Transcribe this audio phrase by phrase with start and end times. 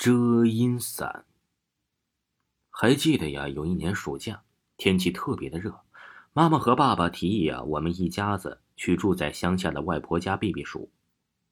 [0.00, 1.24] 遮阴伞。
[2.70, 3.48] 还记得呀？
[3.48, 4.44] 有一年暑假，
[4.76, 5.80] 天气特别的热，
[6.32, 10.88] 妈妈和爸爸提议啊，我们一家子去住在乡下的外婆家避避暑。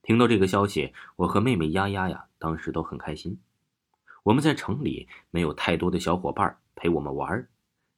[0.00, 3.38] 听到这个消息，我和妹妹丫丫呀，当时都很开心。
[4.22, 7.46] 我们在城里没有太多的小伙伴陪我们玩，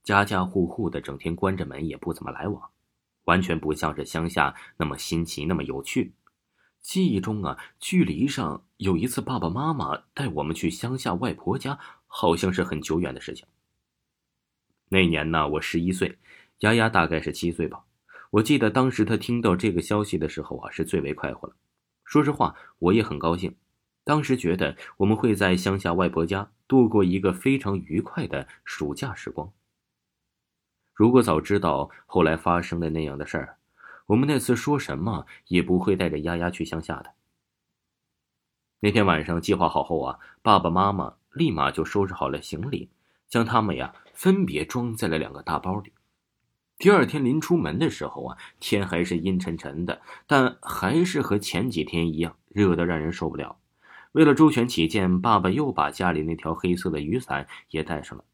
[0.02, 2.68] 家家户户的整天关着门，也不怎么来往，
[3.27, 6.14] 完全不像是乡下那么新奇，那么有趣。
[6.80, 11.78] 记忆中啊，距离上有一次爸爸妈妈带我们去乡下外婆家，
[12.09, 13.46] 好像是很久远的事情。
[14.88, 16.18] 那年呢，我十一岁，
[16.59, 17.84] 丫丫大概是七岁吧。
[18.30, 21.54] 我记得当时她听到这个消息的时候啊，是最为快活了。
[22.04, 23.54] 说实话，我也很高兴。
[24.02, 29.52] 当时觉得我们会在乡下外婆家度过一个非常愉快的暑假时光。
[30.92, 33.59] 如果早知道后来发生的那样的事儿。
[34.06, 37.14] 我们那次说什么也不会带着丫丫去乡下的。
[38.84, 42.90] 那天晚上计划好后啊，爸爸妈妈立马就收拾好了行李，
[43.28, 45.93] 将他们呀分别装在了两个大包里。
[46.79, 53.57] 第二天临出门的时候啊，天还是阴沉沉的，但还是和前几天一样热得让人受不了。
[54.10, 58.24] 为了周全起见，爸爸又把家里那条黑色的雨伞也带上了。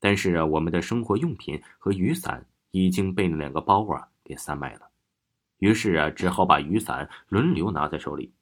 [0.00, 4.88] 但是啊，我们的生活用品和雨伞已经被那两个包啊给塞满了。
[5.58, 8.32] 于是啊，只好把雨伞轮流拿在手里。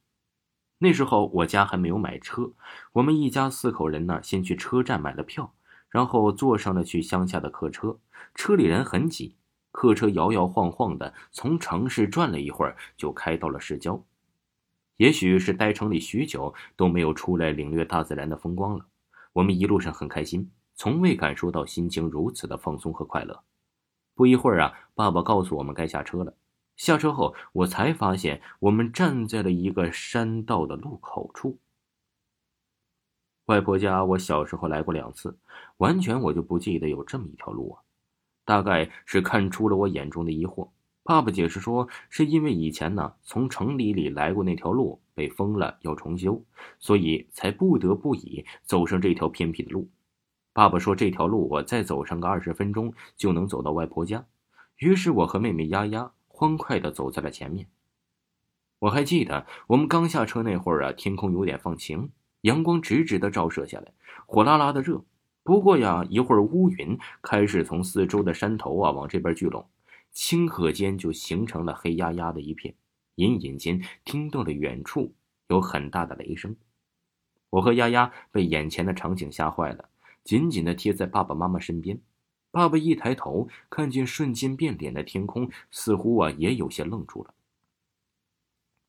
[0.82, 2.52] 那时候我家还没有买车，
[2.92, 5.52] 我们一家四口人呢，先去车站买了票，
[5.90, 7.98] 然后坐上了去乡下的客车。
[8.34, 9.36] 车里人很挤，
[9.72, 14.02] 客车摇摇晃晃的从城市转了一会儿，就开到了市郊。
[14.96, 18.86] 也许是待城里许久都没有出来领略大自然的风光了，
[19.34, 23.42] 我们一路上很开心，从未感受到心情如此的放松和快乐。
[24.14, 26.34] 不一会儿啊，爸爸告诉我们该下车了。
[26.80, 31.58] 下车后，我才发现我们站在了一个山道的路口处。
[33.44, 35.38] 外婆家，我小时候来过两次，
[35.76, 37.82] 完全我就不记得有这么一条路啊。
[38.46, 40.70] 大概是看出了我眼中的疑惑，
[41.02, 46.42] 爸爸解释说，是因为以前呢，从城里里来过那条路被封了，要重修，
[46.78, 49.90] 所以才不得不以走上这条偏僻的路。
[50.54, 54.24] 爸爸说，这条路我再走上个二十分钟就能走到外婆家。
[54.78, 56.12] 于是我和妹妹丫丫。
[56.40, 57.66] 欢快的走在了前面。
[58.78, 63.92] 我还记得，我们刚下车那会儿啊，天空有点放晴，阳光直直的照射下来，
[64.24, 65.04] 火辣辣的热。
[65.42, 69.68] 不过呀，一会儿乌云开始从四周的山头啊往这边聚拢，
[70.14, 72.74] 顷刻间就形成了黑压压的一片。
[73.16, 75.14] 隐隐间听到了远处
[75.48, 76.56] 有很大的雷声。
[77.50, 79.90] 我和丫丫被眼前的场景吓坏了，
[80.24, 82.00] 紧紧的贴在爸爸妈妈身边。
[82.50, 87.34] 爸爸一抬头，看见瞬间变脸的天空，似乎啊也有些愣住了。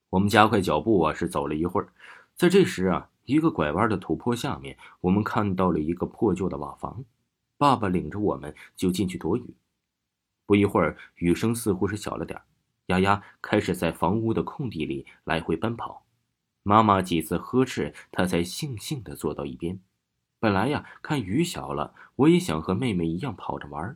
[0.09, 1.93] 我们加快脚步啊，是走了一会儿，
[2.35, 7.05] 在这时啊，一个拐弯的土坡下面，我们看到了一个破旧的瓦房。
[7.57, 9.53] 爸爸领着我们就进去躲雨。
[10.47, 12.41] 不一会儿，雨声似乎是小了点
[12.87, 16.03] 丫丫开始在房屋的空地里来回奔跑，
[16.63, 19.79] 妈妈几次呵斥，她才悻悻地坐到一边。
[20.41, 23.95] 本来呀，看雨小了，我也想和妹妹一样跑着玩。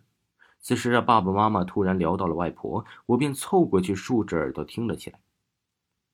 [0.60, 5.20] 此时啊，爸爸妈妈突然聊到了外婆，我便凑过去竖着耳朵听了起来。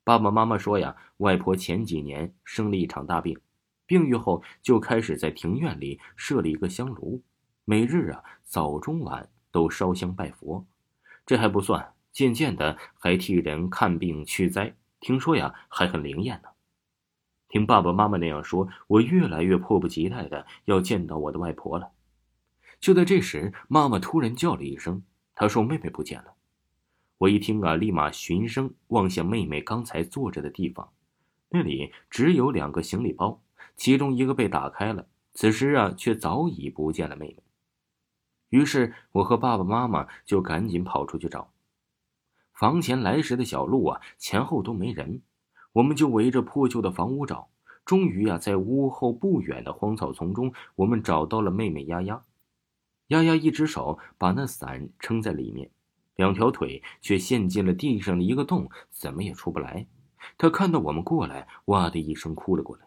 [0.05, 3.37] 爸爸妈妈说呀，外婆前几年生了一场大病，
[3.85, 7.21] 病愈后就开始在庭院里设了一个香炉，
[7.65, 10.65] 每日啊早中晚都烧香拜佛。
[11.25, 16.50] 这还不算，渐渐的还替人看病驱灾，听说呀还很灵验呢。
[17.51, 21.91] 听爸爸妈妈那样说，我越来越迫不及待的要见到我的外婆了。
[22.79, 25.03] 就在这时，妈妈突然叫了一声，
[25.35, 26.33] 她说：“妹妹不见了。”
[27.19, 30.93] 我一听啊，立马循声望向妹妹刚才坐着的地方，
[31.49, 33.41] 那里只有两个行李包，
[33.75, 37.43] 其中一个被打开了，此时啊，却早已不见了妹妹。
[38.47, 41.51] 于是，我和爸爸妈妈就赶紧跑出去找。
[42.53, 45.21] 房前来时的小路啊，前后都没人。
[45.73, 47.49] 我们就围着破旧的房屋找，
[47.85, 52.23] 终于呀，在屋后不远的荒草丛中，我们找到了妹妹丫丫。
[53.07, 55.69] 丫丫一只手把那伞撑在里面，
[56.15, 59.87] 两条腿却陷进了地上的一个洞，怎么也出不来。
[60.37, 62.83] 她看到我们过来，哇的一声哭了过来。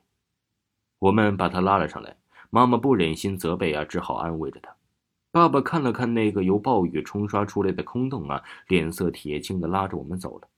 [0.98, 2.16] 我们把她拉了上来，
[2.50, 4.74] 妈妈不忍心责备啊，只好安慰着她。
[5.30, 10.48] 爸爸看了看那个由暴雨冲刷出来的空洞啊，脸色铁青的拉着我们走了。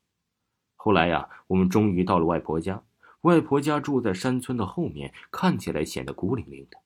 [0.86, 2.80] 后来呀，我们终于到了外婆家。
[3.22, 6.78] 外婆家住在山村的后面，看起来显得孤零零的。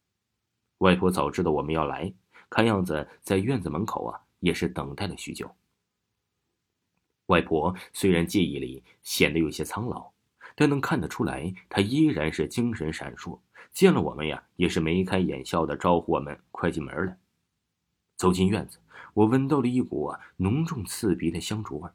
[0.78, 2.10] 外婆早知道我们要来，
[2.48, 5.54] 看样子在院子门口啊，也是等待了许久。
[7.26, 10.10] 外婆虽然记忆里显得有些苍老，
[10.54, 13.38] 但能看得出来，她依然是精神闪烁。
[13.70, 17.18] 见了我们呀，也是眉开眼笑的招呼我们快进门来。
[18.16, 18.78] 走进院子，
[19.12, 21.90] 我闻到了一股浓重刺鼻的香烛味。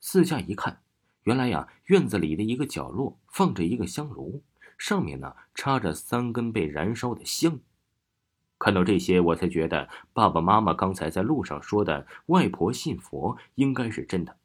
[0.00, 0.82] 四下一看，
[1.26, 4.44] 原来呀，院子里的一个角落放着一个香炉，
[4.78, 7.58] 上面呢插着三根被燃烧的香。
[8.60, 14.36] 看到这些，我才觉得爸爸妈妈刚才在路上说的外婆信佛应该是真的，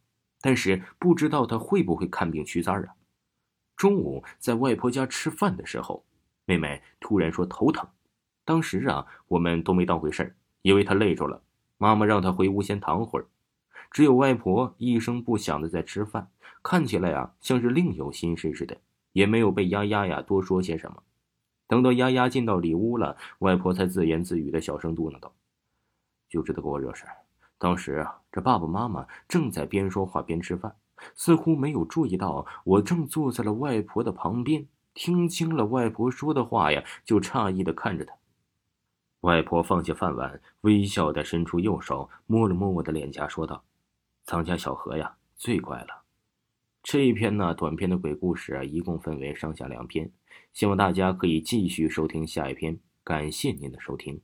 [0.42, 2.96] 但是不知道她会不会看病驱灾啊？
[3.78, 6.04] 中午在外婆家吃饭的时候，
[6.46, 7.88] 妹妹突然说头疼，
[8.44, 11.44] 当时啊我们都没当回事儿，以为她累着了。
[11.78, 13.28] 妈妈让她回屋先躺会儿，
[13.92, 16.30] 只有外婆一声不响的在吃饭，
[16.64, 18.78] 看起来啊像是另有心事似的，
[19.12, 21.04] 也没有被丫丫呀多说些什么。
[21.68, 25.34] 等到丫丫进到里屋了，外婆才自言自语的小声嘟囔道
[26.30, 27.06] ：“就知道给我惹事。”
[27.58, 30.76] 当时啊，这爸爸妈妈正在边说话边吃饭，
[31.16, 38.14] 似乎没有注意到我正坐在了外婆的旁边，听清了外婆说的话呀，就诧异的看着她。
[39.22, 43.64] 外婆放下饭碗，微笑的伸出右手摸了摸我的脸颊，说道
[44.24, 46.04] ：“藏家小何呀，最乖了。”
[46.84, 50.12] 这一篇呢，短篇的鬼故事啊，一共分为上下两篇。
[50.52, 54.22] 希望大家可以继续收听下一篇，感谢您的收听。